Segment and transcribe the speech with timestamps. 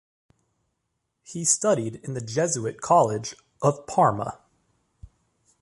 [1.21, 4.39] He studied in the Jesuit college of Parma.